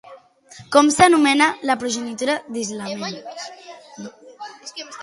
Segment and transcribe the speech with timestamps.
[0.75, 3.23] Com s'anomena la progenitura d'Isamel?